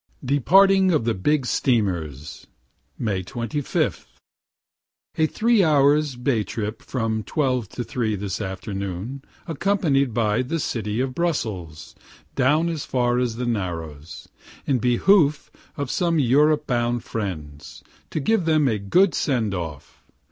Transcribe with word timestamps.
DEPARTING 0.25 0.91
OF 0.93 1.05
THE 1.05 1.13
BIG 1.13 1.45
STEAMERS 1.45 2.47
May 2.97 3.21
25. 3.21 4.07
A 5.19 5.27
three 5.27 5.63
hours' 5.63 6.15
bay 6.15 6.43
trip 6.43 6.81
from 6.81 7.21
12 7.21 7.69
to 7.69 7.83
3 7.83 8.15
this 8.15 8.41
afternoon, 8.41 9.21
accompanying 9.45 10.11
"the 10.13 10.59
City 10.59 11.01
of 11.01 11.13
Brussels" 11.13 11.93
down 12.33 12.67
as 12.67 12.83
far 12.83 13.19
as 13.19 13.35
the 13.35 13.45
Narrows, 13.45 14.27
in 14.65 14.79
behoof 14.79 15.51
of 15.77 15.91
some 15.91 16.17
Europe 16.17 16.65
bound 16.65 17.03
friends, 17.03 17.83
to 18.09 18.19
give 18.19 18.45
them 18.45 18.67
a 18.67 18.79
good 18.79 19.13
send 19.13 19.53
off. 19.53 20.01